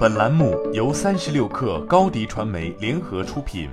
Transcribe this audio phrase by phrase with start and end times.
[0.00, 3.68] 本栏目由三十六氪高低传媒联合出品。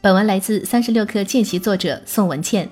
[0.00, 2.68] 本文来自三十六氪见习作者宋文倩。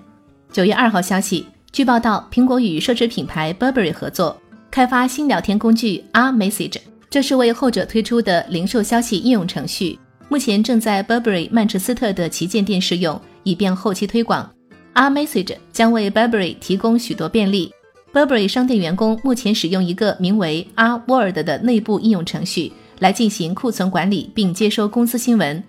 [0.51, 4.37] 九月二号消息，据报道，苹果与奢侈品牌 Burberry 合作
[4.69, 6.79] 开发新聊天工具 R Message，
[7.09, 9.97] 这是为后者推出的零售消息应用程序，
[10.29, 14.53] 目前正在 Burberry 曼彻斯特的旗舰店试用，以便后期推广。
[14.95, 17.73] R Message 将为 Burberry 提供许多便利。
[18.13, 25.63] Burberry 商店员工目前使用一个名为 R Word 的内部应用程序来进行库存管理，并接收公司新闻。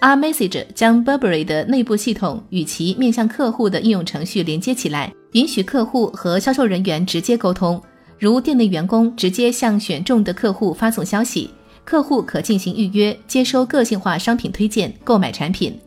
[0.00, 7.80] R Message 将 Burberry 的内部系统与其面向客户的应用程序连接起来，允许客户和销售人员直接沟通，
[8.18, 11.50] 如店内员工直接向选中的客户发送消息，
[11.84, 15.78] 客户可进行预约、接收个性化商品推荐、购买产品。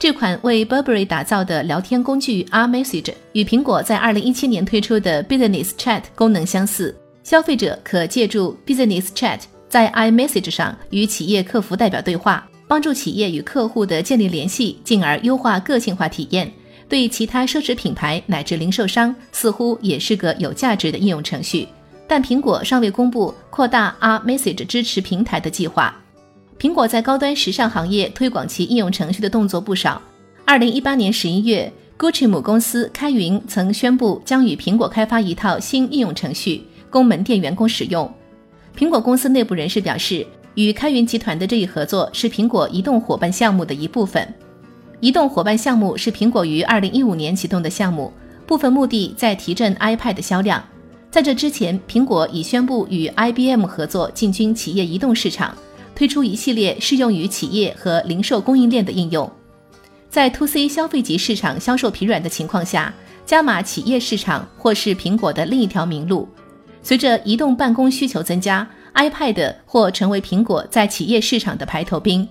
[0.00, 16.50] 这款为 Burberry 打造的聊天工具 R Message 与苹果在2017年推出的 Business Chat 功能相似，消费者可借助 Business Chat 在 i Message 上与企业客服代表对话，帮助企业与客户的建立联系，进而优化个性化体验。
[16.88, 21.68] 对其他奢侈品牌乃至零售商，似乎也是个有价值的应用程序。
[22.08, 25.94] 但苹果尚未公布扩大 R Message 支持平台的计划。
[26.60, 30.00] 苹果在高端时尚行业推广其应用程序的动作不少。
[30.44, 38.12] 二零一八年十一月，Gucci 母公司开云曾宣布将与苹果开发一套新应用程序，供门店员工使用。
[38.76, 44.28] 苹果公司内部人士表示，与开云集团的这一合作是苹果移动伙伴项目的一部分。
[45.00, 48.12] 移动伙伴项目是苹果于二零一五年启动的项目，
[48.46, 50.62] 部分目的在提振 iPad 的销量。
[51.10, 55.56] 在这之前，苹果已宣布与 IBM 合作进军企业移动市场。
[56.00, 59.30] 推出一系列适用于企业和零售供应链的应用，
[60.08, 62.90] 在 To C 消费级市场销售疲软的情况下，
[63.26, 66.26] 加码企业市场或是苹果的另一条明路。
[66.82, 72.26] 随着移动办公需求增加，iPad 或成为苹果在企业市场的排头兵。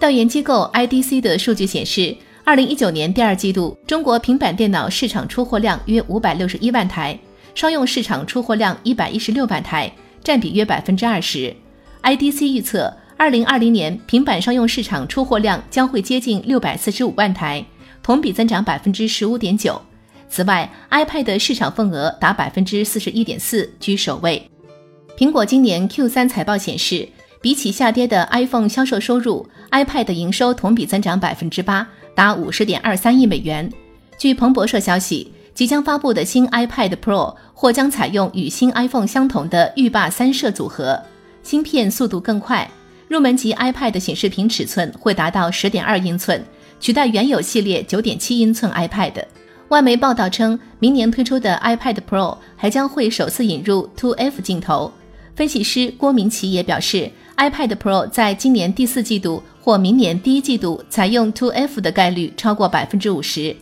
[0.00, 7.20] 调研机构 IDC 的数据显示，二零一九年第二季度，中国平板电脑市场出货量约五百六十一万台，
[7.54, 9.92] 商用市场出货量一百一十六万台，
[10.24, 11.54] 占比约百分之二十。
[12.02, 12.90] IDC 预测。
[13.22, 17.64] 二零二零年平板商用市场出货量将会接近六百四十五万台，
[18.02, 19.80] 同比增长百分之十五点九。
[20.28, 24.42] 此外，iPad 市场份额达百分之四十一点四，居首位。
[25.16, 27.08] 苹果今年 Q 三财报显示，
[27.40, 33.72] 比起下跌的 iPhone 销售收入，iPad 营收同比增长百分之八，达五十点二三亿美元。
[34.18, 41.00] 据彭博社消息，即将发布的新 iPad Pro 或将采用与新 iPhone 相同的浴霸三摄组合，
[41.44, 42.68] 芯片速度更快。
[43.12, 46.42] 入门级 iPad 的显示屏尺寸会达到十点二英寸，
[46.80, 49.12] 取代原有系列九点七英寸 iPad。
[49.68, 54.90] 外媒报道称，明年推出的 iPad Pro 还将会首次引入 To F 镜头。
[55.36, 63.54] 分析师郭明奇也表示，iPad Pro 在今年第四季度或明年第一季度采用 To F 的概率超过百分之五十。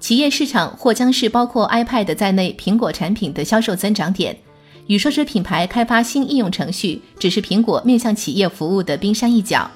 [0.00, 4.36] 企业市场或将是包括 iPad 在内苹果产品的销售增长点。
[4.90, 9.70] 与奢侈品牌开发新应用程序，只是苹果面向企业服务的冰山一角。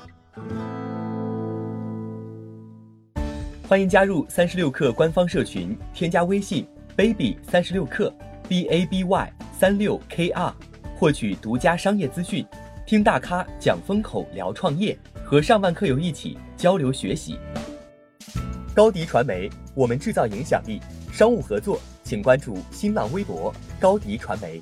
[3.68, 6.66] 欢迎加入三十六氪官方社群，添加微信
[6.96, 8.12] baby 三十六氪
[8.48, 10.52] b a b y 三六 k r，
[10.96, 12.44] 获取独家商业资讯，
[12.84, 17.38] 听大咖讲风口，聊创业，和上万客友一起交流学习。
[18.74, 20.80] 高迪传媒，我们制造影响力。
[21.12, 24.60] 商务合作，请关注新浪微博高迪传媒。